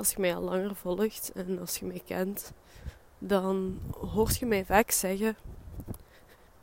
[0.00, 2.52] als je mij al langer volgt en als je mij kent,
[3.18, 5.36] dan hoort je mij vaak zeggen: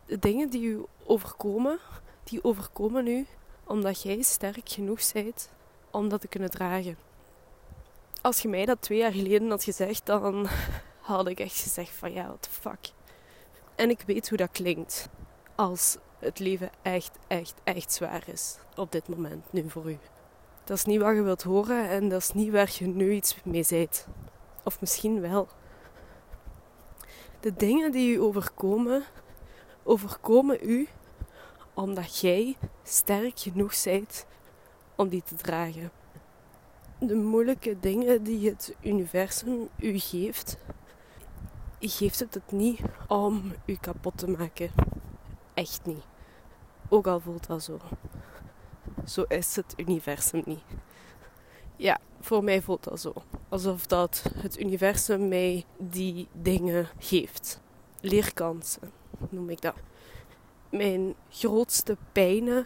[0.06, 1.80] de dingen die u overkomen,
[2.24, 3.26] die overkomen u
[3.64, 5.50] omdat jij sterk genoeg bent
[5.92, 6.98] om dat te kunnen dragen.
[8.21, 10.48] Als je mij dat twee jaar geleden had gezegd, dan
[11.02, 12.92] had ik echt gezegd van ja, what the fuck.
[13.76, 15.10] En ik weet hoe dat klinkt
[15.56, 19.98] als het leven echt, echt, echt zwaar is op dit moment nu voor u.
[20.68, 23.38] Dat is niet wat je wilt horen en dat is niet waar je nu iets
[23.44, 24.08] mee zijt.
[24.64, 25.48] Of misschien wel.
[27.39, 29.04] De dingen die u overkomen,
[29.84, 30.88] overkomen u
[31.74, 34.25] omdat jij sterk genoeg bent
[34.95, 35.91] om die te dragen.
[36.99, 40.58] De moeilijke dingen die het universum u geeft,
[41.80, 44.72] geeft het het niet om u kapot te maken.
[45.53, 46.05] Echt niet.
[46.89, 47.80] Ook al voelt dat zo.
[49.07, 50.63] Zo is het universum niet.
[51.75, 53.13] Ja, voor mij voelt dat zo.
[53.49, 57.59] Alsof dat het universum mij die dingen geeft.
[58.02, 58.91] Leerkansen,
[59.30, 59.75] noem ik dat.
[60.69, 62.66] Mijn grootste pijnen,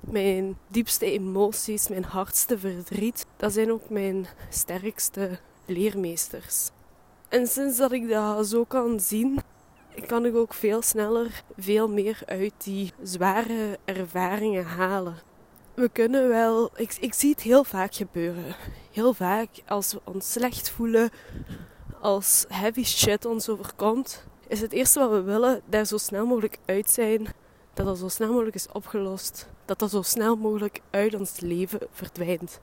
[0.00, 6.70] mijn diepste emoties, mijn hardste verdriet, dat zijn ook mijn sterkste leermeesters.
[7.28, 9.40] En sinds dat ik dat zo kan zien,
[10.06, 15.27] kan ik ook veel sneller veel meer uit die zware ervaringen halen.
[15.78, 18.56] We kunnen wel, ik, ik zie het heel vaak gebeuren.
[18.92, 21.10] Heel vaak als we ons slecht voelen,
[22.00, 26.58] als heavy shit ons overkomt, is het eerste wat we willen daar zo snel mogelijk
[26.64, 27.26] uit zijn.
[27.74, 29.48] Dat dat zo snel mogelijk is opgelost.
[29.64, 32.60] Dat dat zo snel mogelijk uit ons leven verdwijnt.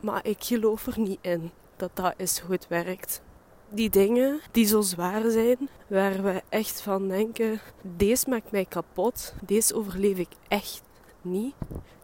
[0.00, 3.20] Maar ik geloof er niet in dat dat is hoe het werkt
[3.68, 9.34] die dingen die zo zwaar zijn, waar we echt van denken: deze maakt mij kapot,
[9.46, 10.82] deze overleef ik echt
[11.24, 11.54] niet,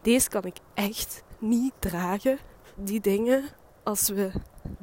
[0.01, 2.37] deze kan ik echt niet dragen.
[2.75, 3.43] Die dingen,
[3.83, 4.31] als we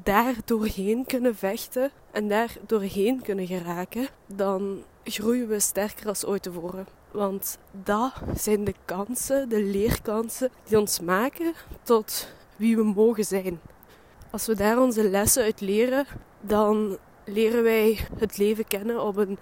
[0.02, 6.42] daar doorheen kunnen vechten en daar doorheen kunnen geraken, dan groeien we sterker als ooit
[6.42, 6.86] tevoren.
[7.10, 11.52] Want dat zijn de kansen, de leerkansen die ons maken
[11.82, 13.60] tot wie we mogen zijn.
[14.30, 16.06] Als we daar onze lessen uit leren,
[16.40, 19.38] dan leren wij het leven kennen op een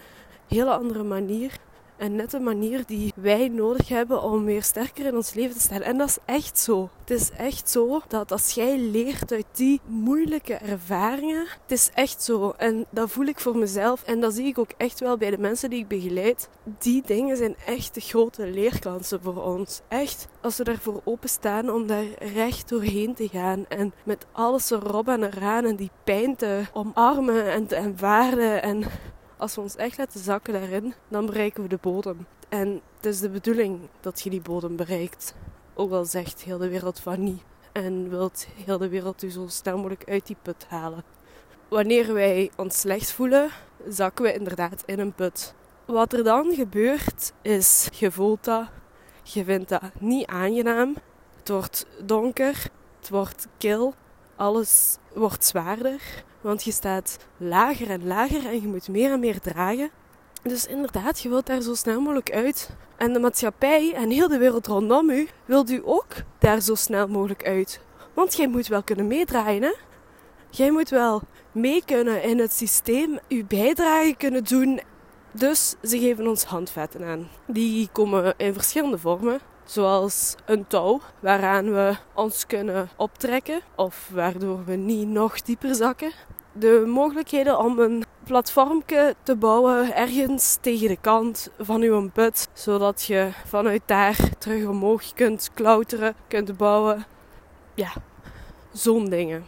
[0.48, 1.58] hele andere manier.
[1.96, 5.60] En net de manier die wij nodig hebben om weer sterker in ons leven te
[5.60, 5.82] staan.
[5.82, 6.90] En dat is echt zo.
[7.00, 12.22] Het is echt zo dat als jij leert uit die moeilijke ervaringen, het is echt
[12.22, 12.54] zo.
[12.56, 15.38] En dat voel ik voor mezelf en dat zie ik ook echt wel bij de
[15.38, 16.48] mensen die ik begeleid.
[16.78, 19.80] Die dingen zijn echt de grote leerkansen voor ons.
[19.88, 25.08] Echt, als we daarvoor openstaan om daar recht doorheen te gaan en met alles erop
[25.08, 28.84] en eraan en die pijn te omarmen en te aanvaarden en
[29.44, 32.26] als we ons echt laten zakken daarin, dan bereiken we de bodem.
[32.48, 35.34] En het is de bedoeling dat je die bodem bereikt.
[35.74, 37.42] Ook al zegt heel de wereld van niet.
[37.72, 41.04] En wilt heel de wereld u zo snel mogelijk uit die put halen.
[41.68, 43.50] Wanneer wij ons slecht voelen,
[43.88, 45.54] zakken we inderdaad in een put.
[45.84, 48.68] Wat er dan gebeurt, is je voelt dat,
[49.22, 50.96] je vindt dat niet aangenaam.
[51.38, 52.66] Het wordt donker,
[52.98, 53.94] het wordt kil,
[54.36, 56.24] alles wordt zwaarder.
[56.44, 59.90] Want je staat lager en lager en je moet meer en meer dragen.
[60.42, 62.70] Dus inderdaad, je wilt daar zo snel mogelijk uit.
[62.96, 67.08] En de maatschappij en heel de wereld rondom u wilt u ook daar zo snel
[67.08, 67.80] mogelijk uit.
[68.14, 69.72] Want jij moet wel kunnen meedraaien, hè?
[70.50, 71.22] Jij moet wel
[71.52, 74.80] mee kunnen in het systeem, uw bijdrage kunnen doen.
[75.32, 77.28] Dus ze geven ons handvatten aan.
[77.46, 79.40] Die komen in verschillende vormen.
[79.64, 86.12] Zoals een touw waaraan we ons kunnen optrekken of waardoor we niet nog dieper zakken
[86.54, 93.02] de mogelijkheden om een platformje te bouwen ergens tegen de kant van uw put, zodat
[93.02, 97.04] je vanuit daar terug omhoog kunt klauteren, kunt bouwen.
[97.74, 97.92] Ja,
[98.72, 99.44] zo'n dingen.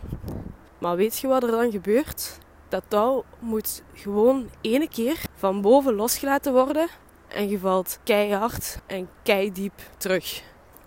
[0.78, 2.38] Maar weet je wat er dan gebeurt?
[2.68, 6.88] Dat touw moet gewoon ene keer van boven losgelaten worden
[7.28, 10.42] en je valt keihard en keidiep terug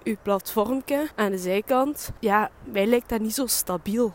[0.09, 4.13] uw platformje aan de zijkant, ja, mij lijkt dat niet zo stabiel.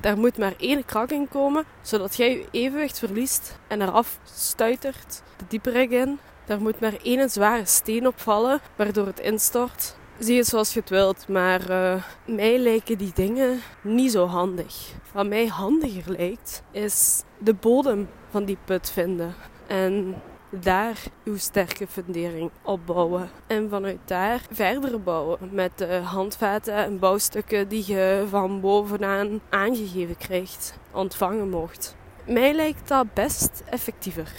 [0.00, 5.22] Daar moet maar één krak in komen, zodat jij je evenwicht verliest en eraf stuitert,
[5.36, 6.18] de dieperik in.
[6.46, 9.96] Daar moet maar één zware steen opvallen, waardoor het instort.
[10.18, 14.92] Zie het zoals je het wilt, maar uh, mij lijken die dingen niet zo handig.
[15.12, 19.34] Wat mij handiger lijkt, is de bodem van die put vinden.
[19.66, 23.30] En daar uw sterke fundering opbouwen.
[23.46, 30.16] En vanuit daar verder bouwen met de handvaten en bouwstukken die je van bovenaan aangegeven
[30.16, 31.96] krijgt, ontvangen mocht.
[32.26, 34.32] Mij lijkt dat best effectiever,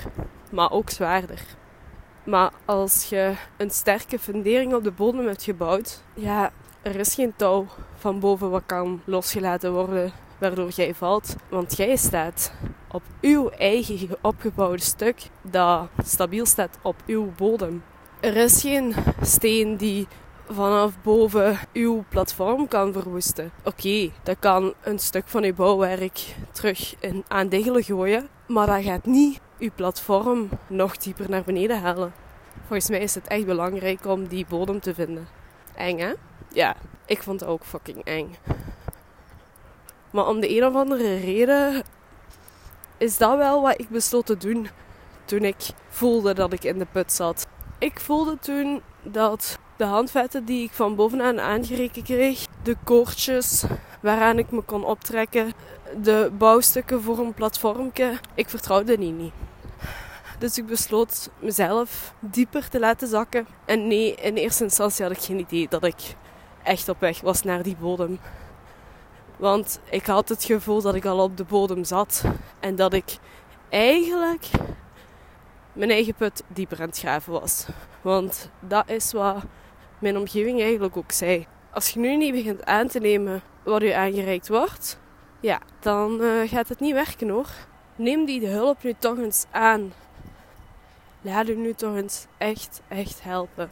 [0.52, 1.42] maar ook zwaarder.
[2.24, 6.52] Maar als je een sterke fundering op de bodem hebt gebouwd, ja,
[6.82, 7.66] er is geen touw
[7.96, 11.36] van boven wat kan losgelaten worden waardoor jij valt.
[11.50, 12.52] Want jij staat
[12.92, 17.84] op uw eigen opgebouwde stuk dat stabiel staat op uw bodem.
[18.20, 20.08] Er is geen steen die
[20.50, 23.52] vanaf boven uw platform kan verwoesten.
[23.64, 28.84] Oké, dat kan een stuk van uw bouwwerk terug in, aan diggelen gooien, maar dat
[28.84, 32.14] gaat niet uw platform nog dieper naar beneden halen.
[32.60, 35.28] Volgens mij is het echt belangrijk om die bodem te vinden.
[35.76, 36.14] Eng hè?
[36.54, 36.76] Ja,
[37.06, 38.36] ik vond het ook fucking eng.
[40.12, 41.84] Maar om de een of andere reden
[43.00, 44.69] is dat wel wat ik besloot te doen
[45.25, 47.48] toen ik voelde dat ik in de put zat.
[47.78, 53.63] Ik voelde toen dat de handvetten die ik van bovenaan aangereken kreeg, de koordjes
[54.01, 55.54] waaraan ik me kon optrekken,
[56.01, 59.34] de bouwstukken voor een platformje, ik vertrouwde die niet.
[60.40, 63.48] Dus ik besloot mezelf dieper te laten zakken.
[63.66, 66.16] En nee, in eerste instantie had ik geen idee dat ik
[66.63, 68.19] echt op weg was naar die bodem.
[69.40, 72.24] Want ik had het gevoel dat ik al op de bodem zat.
[72.60, 73.18] En dat ik
[73.70, 74.50] eigenlijk
[75.74, 77.66] mijn eigen put dieper aan het graven was.
[78.02, 79.44] Want dat is wat
[80.00, 81.48] mijn omgeving eigenlijk ook zei.
[81.72, 85.00] Als je nu niet begint aan te nemen wat je aangereikt wordt,
[85.40, 87.50] ja, dan uh, gaat het niet werken hoor.
[87.96, 89.94] Neem die hulp nu toch eens aan.
[91.22, 93.72] Laat u nu toch eens echt, echt helpen.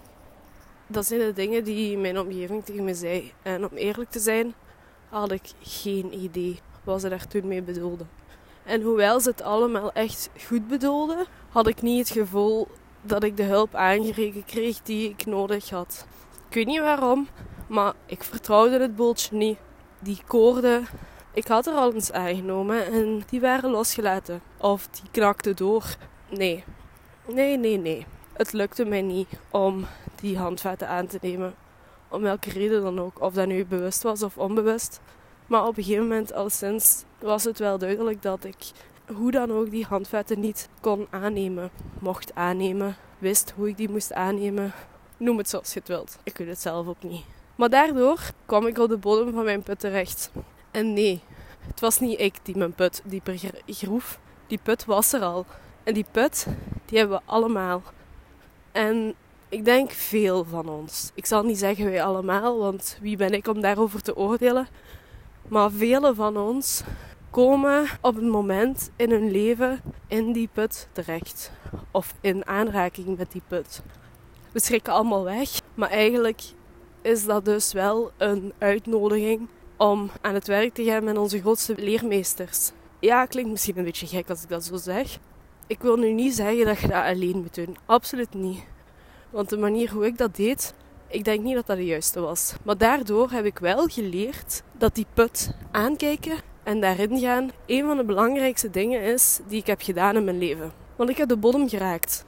[0.88, 3.34] Dat zijn de dingen die mijn omgeving tegen me zei.
[3.42, 4.54] En om eerlijk te zijn,
[5.10, 8.06] had ik geen idee wat ze daar toen mee bedoelde.
[8.64, 12.68] En hoewel ze het allemaal echt goed bedoelden, had ik niet het gevoel
[13.02, 16.08] dat ik de hulp aangerekend kreeg die ik nodig had.
[16.50, 17.28] Ik weet niet waarom,
[17.68, 19.58] maar ik vertrouwde het boeltje niet.
[20.00, 20.88] Die koorden,
[21.34, 24.42] ik had er al eens aangenomen en die waren losgelaten.
[24.58, 25.84] Of die knakten door.
[26.30, 26.64] Nee,
[27.28, 28.06] nee, nee, nee.
[28.34, 31.56] Het lukte mij niet om die handvaten aan te nemen.
[32.10, 33.22] Om welke reden dan ook.
[33.22, 35.00] Of dat nu bewust was of onbewust.
[35.48, 38.72] Maar op een gegeven moment, al sinds, was het wel duidelijk dat ik
[39.16, 41.70] hoe dan ook die handvaten niet kon aannemen.
[42.00, 42.96] Mocht aannemen.
[43.18, 44.74] Wist hoe ik die moest aannemen.
[45.18, 46.18] Noem het zoals je het wilt.
[46.24, 47.24] Ik weet het zelf ook niet.
[47.56, 50.32] Maar daardoor kwam ik op de bodem van mijn put terecht.
[50.72, 51.22] En nee,
[51.68, 54.20] het was niet ik die mijn put dieper groef.
[54.48, 55.46] Die put was er al.
[55.84, 56.48] En die put,
[56.86, 57.82] die hebben we allemaal.
[58.72, 59.16] En
[59.50, 61.12] ik denk veel van ons.
[61.14, 64.68] Ik zal niet zeggen wij allemaal, want wie ben ik om daarover te oordelen.
[65.48, 66.84] Maar velen van ons
[67.30, 71.52] komen op een moment in hun leven in die put terecht.
[71.92, 73.82] Of in aanraking met die put.
[74.52, 76.42] We schrikken allemaal weg, maar eigenlijk
[77.02, 79.48] is dat dus wel een uitnodiging
[79.78, 82.72] om aan het werk te gaan met onze grootste leermeesters.
[83.00, 85.18] Ja, klinkt misschien een beetje gek als ik dat zo zeg.
[85.68, 87.78] Ik wil nu niet zeggen dat je dat alleen moet doen.
[87.86, 88.64] Absoluut niet.
[89.30, 90.74] Want de manier hoe ik dat deed,
[91.08, 92.54] ik denk niet dat dat de juiste was.
[92.64, 97.98] Maar daardoor heb ik wel geleerd dat die put aankijken en daarin gaan een van
[97.98, 100.72] de belangrijkste dingen is die ik heb gedaan in mijn leven.
[100.96, 102.26] Want ik heb de bodem geraakt.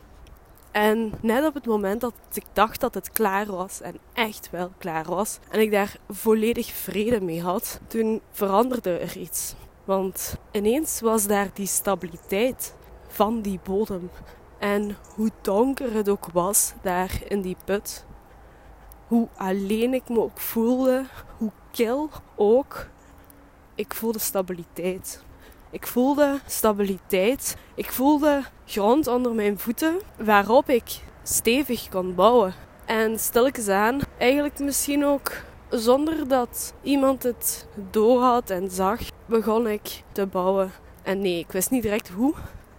[0.71, 4.71] En net op het moment dat ik dacht dat het klaar was, en echt wel
[4.77, 9.55] klaar was, en ik daar volledig vrede mee had, toen veranderde er iets.
[9.85, 12.73] Want ineens was daar die stabiliteit
[13.07, 14.09] van die bodem.
[14.59, 18.05] En hoe donker het ook was daar in die put,
[19.07, 21.05] hoe alleen ik me ook voelde,
[21.37, 22.87] hoe kil ook,
[23.75, 25.23] ik voelde stabiliteit.
[25.71, 27.55] Ik voelde stabiliteit.
[27.75, 32.53] Ik voelde grond onder mijn voeten waarop ik stevig kon bouwen.
[32.85, 35.31] En stilletjes aan, eigenlijk misschien ook
[35.69, 40.71] zonder dat iemand het doorhad en zag, begon ik te bouwen.
[41.03, 42.33] En nee, ik wist niet direct hoe.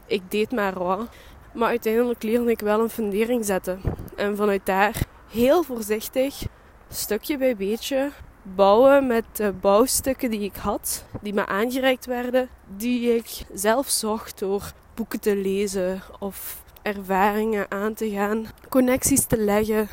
[0.07, 1.07] Ik deed maar wat.
[1.53, 3.81] Maar uiteindelijk leerde ik wel een fundering zetten.
[4.17, 6.47] En vanuit daar heel voorzichtig,
[6.89, 8.11] stukje bij beetje,
[8.43, 14.39] bouwen met de bouwstukken die ik had, die me aangereikt werden, die ik zelf zocht
[14.39, 19.89] door boeken te lezen of ervaringen aan te gaan, connecties te leggen.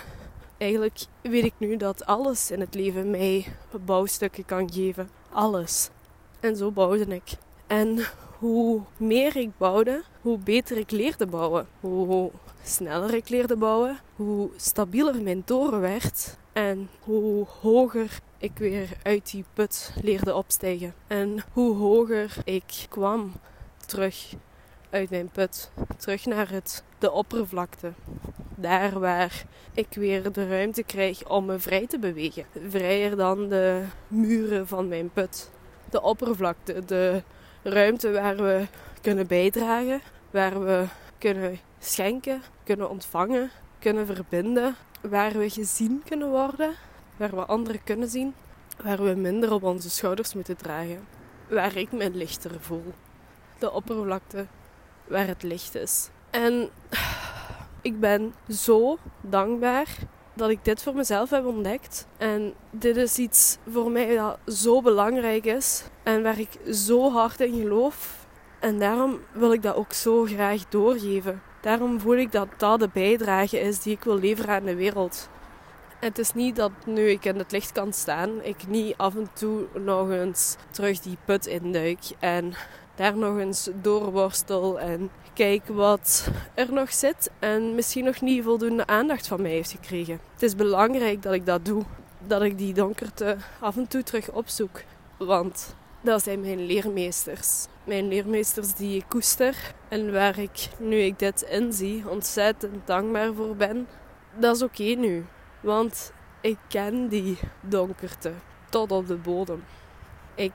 [0.58, 3.46] Eigenlijk weet ik nu dat alles in het leven mij
[3.86, 5.10] bouwstukken kan geven.
[5.32, 5.90] Alles.
[6.40, 7.32] En zo bouwde ik.
[7.68, 8.00] En
[8.40, 11.68] hoe meer ik bouwde, hoe beter ik leerde bouwen.
[11.80, 12.32] Hoe
[12.64, 19.32] sneller ik leerde bouwen, hoe stabieler mijn toren werd en hoe hoger ik weer uit
[19.32, 20.94] die put leerde opstijgen.
[21.08, 23.32] En hoe hoger ik kwam
[23.86, 24.34] terug
[24.90, 27.94] uit mijn put, terug naar het, de oppervlakte.
[28.56, 32.46] Daar waar ik weer de ruimte krijg om me vrij te bewegen.
[32.68, 35.50] Vrijer dan de muren van mijn put.
[35.90, 37.24] De oppervlakte, de
[37.64, 38.66] ruimte waar we
[39.02, 40.86] kunnen bijdragen, waar we
[41.18, 46.76] kunnen schenken, kunnen ontvangen, kunnen verbinden, waar we gezien kunnen worden,
[47.18, 48.34] waar we anderen kunnen zien,
[48.84, 51.08] waar we minder op onze schouders moeten dragen.
[51.50, 52.94] waar ik me lichter voel.
[53.60, 54.46] De oppervlakte
[55.08, 56.10] waar het licht is.
[56.30, 56.70] En
[57.82, 59.88] ik ben zo dankbaar
[60.38, 62.08] dat ik dit voor mezelf heb ontdekt.
[62.18, 67.40] En dit is iets voor mij dat zo belangrijk is en waar ik zo hard
[67.40, 68.26] in geloof.
[68.60, 71.42] En daarom wil ik dat ook zo graag doorgeven.
[71.62, 75.30] Daarom voel ik dat dat de bijdrage is die ik wil leveren aan de wereld.
[76.00, 79.30] Het is niet dat nu ik in het licht kan staan, ik niet af en
[79.34, 82.54] toe nog eens terug die put induik en
[82.98, 88.88] daar nog eens doorworstel en kijk wat er nog zit en misschien nog niet voldoende
[88.88, 90.20] aandacht van mij heeft gekregen.
[90.34, 91.84] Het is belangrijk dat ik dat doe,
[92.20, 94.82] dat ik die donkerte af en toe terug opzoek,
[95.18, 97.66] want dat zijn mijn leermeesters.
[97.84, 103.56] Mijn leermeesters die ik koester en waar ik, nu ik dit inzie, ontzettend dankbaar voor
[103.56, 103.88] ben.
[104.40, 105.26] Dat is oké nu,
[105.62, 106.12] want
[106.42, 108.32] ik ken die donkerte
[108.70, 109.64] tot op de bodem.
[110.36, 110.52] Ik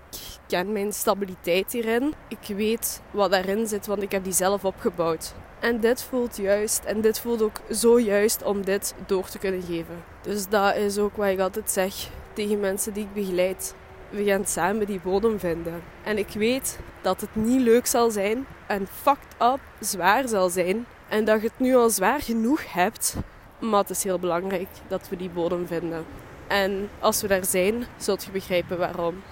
[0.53, 2.15] ken mijn stabiliteit hierin.
[2.29, 5.35] Ik weet wat daarin zit, want ik heb die zelf opgebouwd.
[5.61, 6.85] En dit voelt juist.
[6.85, 10.05] En dit voelt ook zo juist om dit door te kunnen geven.
[10.23, 11.95] Dus dat is ook wat ik altijd zeg
[12.33, 13.75] tegen mensen die ik begeleid.
[14.11, 15.83] We gaan samen die bodem vinden.
[16.05, 20.87] En ik weet dat het niet leuk zal zijn en fucked up zwaar zal zijn.
[21.09, 23.17] En dat je het nu al zwaar genoeg hebt.
[23.59, 26.05] Maar het is heel belangrijk dat we die bodem vinden.
[26.47, 29.23] En als we daar zijn, zult je begrijpen waarom.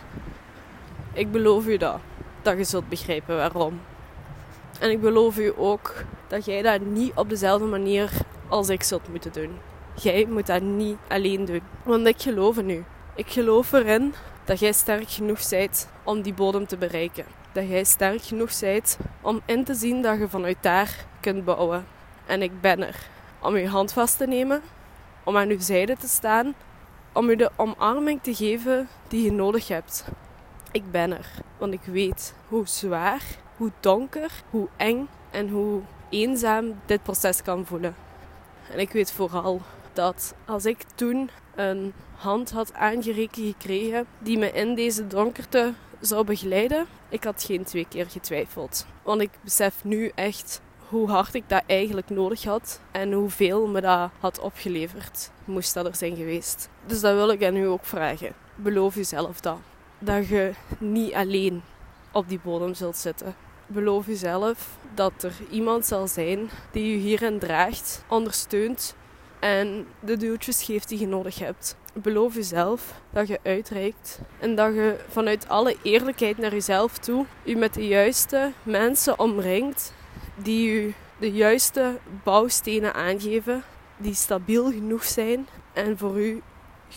[1.12, 1.98] Ik beloof u dat.
[2.42, 3.80] Dat je zult begrijpen waarom.
[4.80, 5.94] En ik beloof u ook
[6.28, 8.10] dat jij dat niet op dezelfde manier
[8.48, 9.58] als ik zult moeten doen.
[9.94, 11.62] Jij moet dat niet alleen doen.
[11.82, 12.84] Want ik geloof in u.
[13.14, 14.14] Ik geloof erin
[14.44, 17.24] dat jij sterk genoeg bent om die bodem te bereiken.
[17.52, 21.86] Dat jij sterk genoeg bent om in te zien dat je vanuit daar kunt bouwen.
[22.26, 23.08] En ik ben er
[23.40, 24.62] om je hand vast te nemen,
[25.24, 26.54] om aan uw zijde te staan,
[27.12, 30.04] om u de omarming te geven die je nodig hebt.
[30.72, 33.22] Ik ben er, want ik weet hoe zwaar,
[33.56, 37.94] hoe donker, hoe eng en hoe eenzaam dit proces kan voelen.
[38.72, 39.60] En ik weet vooral
[39.92, 46.24] dat als ik toen een hand had aangereikt gekregen die me in deze donkerte zou
[46.24, 48.86] begeleiden, ik had geen twee keer getwijfeld.
[49.02, 53.80] Want ik besef nu echt hoe hard ik dat eigenlijk nodig had en hoeveel me
[53.80, 56.68] dat had opgeleverd, moest dat er zijn geweest.
[56.86, 58.32] Dus dat wil ik aan u ook vragen.
[58.54, 59.58] Beloof jezelf dat
[60.00, 61.62] dat je niet alleen
[62.12, 63.34] op die bodem zult zitten.
[63.66, 68.94] Beloof jezelf dat er iemand zal zijn die je hierin draagt, ondersteunt
[69.38, 71.76] en de duwtjes geeft die je nodig hebt.
[71.92, 77.56] Beloof jezelf dat je uitreikt en dat je vanuit alle eerlijkheid naar jezelf toe je
[77.56, 79.92] met de juiste mensen omringt
[80.36, 83.62] die je de juiste bouwstenen aangeven,
[83.96, 86.42] die stabiel genoeg zijn en voor u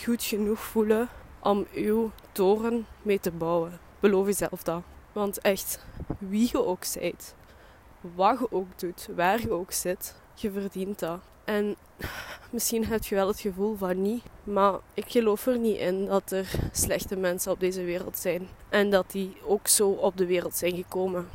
[0.04, 1.10] goed genoeg voelen
[1.44, 3.80] om uw toren mee te bouwen.
[4.00, 4.82] Beloof jezelf dat.
[5.12, 5.86] Want echt,
[6.18, 7.36] wie je ook zijt,
[8.16, 11.20] wat je ook doet, waar je ook zit, je verdient dat.
[11.44, 11.76] En
[12.52, 16.32] misschien heb je wel het gevoel van niet, maar ik geloof er niet in dat
[16.32, 18.48] er slechte mensen op deze wereld zijn.
[18.70, 21.30] En dat die ook zo op de wereld zijn gekomen.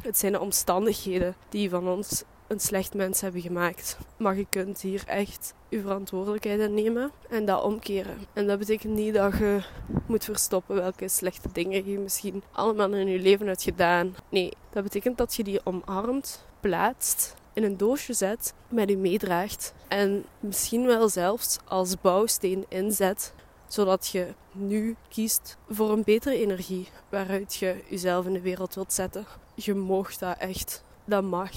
[0.00, 3.98] Het zijn de omstandigheden die van ons een slecht mens hebben gemaakt.
[4.16, 8.18] Maar je kunt hier echt je verantwoordelijkheid in nemen en dat omkeren.
[8.32, 9.62] En dat betekent niet dat je
[10.06, 14.14] moet verstoppen welke slechte dingen je misschien allemaal in je leven hebt gedaan.
[14.28, 19.74] Nee, dat betekent dat je die omarmt, plaatst, in een doosje zet, met je meedraagt
[19.88, 23.32] en misschien wel zelfs als bouwsteen inzet
[23.72, 28.92] zodat je nu kiest voor een betere energie waaruit je jezelf in de wereld wilt
[28.92, 29.26] zetten.
[29.54, 30.84] Je mag dat echt.
[31.04, 31.52] Dat mag.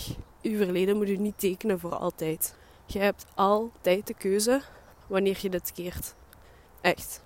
[0.49, 2.55] Je verleden moet je niet tekenen voor altijd.
[2.85, 4.61] Je hebt altijd de keuze
[5.07, 6.15] wanneer je dit keert.
[6.81, 7.23] Echt.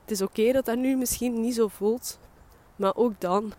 [0.00, 2.18] Het is oké dat dat nu misschien niet zo voelt,
[2.76, 3.52] maar ook dan,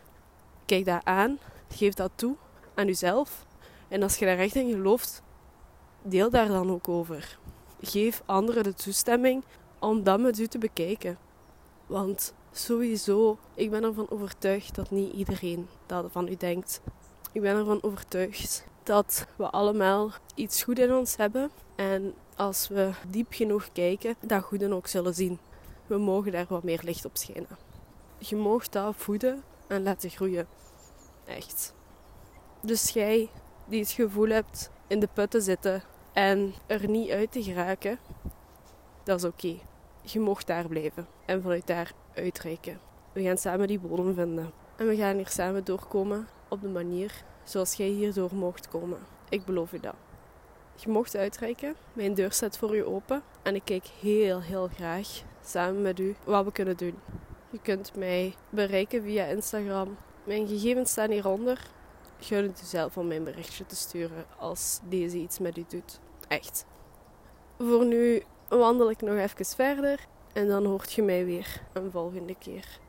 [0.65, 2.35] kijk dat aan, geef dat toe
[2.73, 3.45] aan jezelf.
[3.87, 5.21] En als je daar echt in gelooft,
[6.01, 7.37] deel daar dan ook over.
[7.81, 9.43] Geef anderen de toestemming
[9.79, 11.17] om dat met u te bekijken.
[11.87, 16.81] Want sowieso, ik ben ervan overtuigd dat niet iedereen dat van u denkt.
[17.31, 21.51] Ik ben ervan overtuigd dat we allemaal iets goed in ons hebben.
[21.75, 25.39] En als we diep genoeg kijken, dat goede ook zullen zien.
[25.87, 27.57] We mogen daar wat meer licht op schijnen.
[28.17, 30.47] Je mag dat voeden en laten groeien.
[31.25, 31.73] Echt.
[32.61, 33.29] Dus jij
[33.65, 37.99] die het gevoel hebt in de put te zitten en er niet uit te geraken,
[39.03, 39.55] dat is oké.
[40.01, 42.79] Je mocht daar blijven en vanuit daar uitreiken.
[43.13, 44.51] We gaan samen die bodem vinden.
[44.75, 49.00] En we gaan hier samen doorkomen op de manier zoals jij hierdoor mocht komen.
[49.29, 49.95] Ik beloof je dat.
[50.75, 51.75] Je mocht uitreiken.
[51.93, 53.24] Mijn deur staat voor u open.
[53.41, 55.07] En ik kijk heel, heel graag
[55.45, 56.95] samen met u wat we kunnen doen.
[57.50, 59.98] Je kunt mij bereiken via Instagram.
[60.24, 61.60] Mijn gegevens staan hieronder.
[62.19, 66.00] Gun het jezelf om mijn berichtje te sturen als deze iets met u doet.
[66.27, 66.65] Echt.
[67.57, 70.00] Voor nu wandel ik nog even verder
[70.33, 72.81] en dan hoort je mij weer een volgende keer.